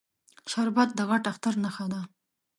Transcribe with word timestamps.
شربت 0.51 0.89
د 0.95 0.99
غټ 1.09 1.23
اختر 1.31 1.53
نښه 1.63 1.85
ده 1.93 2.01